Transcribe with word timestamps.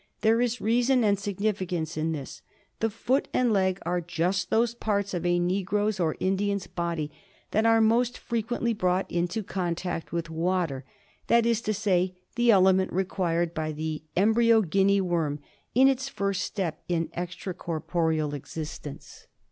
There 0.21 0.41
is 0.41 0.59
reason 0.59 1.03
and 1.03 1.19
significance 1.19 1.95
in 1.95 2.11
this. 2.11 2.41
The 2.79 2.89
foot 2.89 3.27
and 3.35 3.53
leg 3.53 3.77
are 3.85 4.01
just 4.01 4.49
those 4.49 4.73
parts 4.73 5.13
of 5.13 5.27
a 5.27 5.39
Negro's 5.39 5.99
or 5.99 6.15
Indian's 6.19 6.65
body 6.65 7.11
that 7.51 7.67
are 7.67 7.79
most 7.81 8.17
frequently 8.17 8.73
brought 8.73 9.05
into 9.11 9.43
con 9.43 9.75
tact 9.75 10.11
with 10.11 10.31
water— 10.31 10.85
that 11.27 11.45
is 11.45 11.61
to 11.61 11.73
say, 11.75 12.15
the 12.35 12.49
element 12.49 12.91
required 12.91 13.53
by 13.53 13.71
the 13.73 14.01
embryo 14.17 14.61
Guinea 14.61 15.01
worm 15.01 15.39
in 15.75 15.87
its 15.87 16.09
first 16.09 16.41
step 16.41 16.81
in 16.89 17.11
extra 17.13 17.53
corporeal 17.53 18.33
existence. 18.33 19.27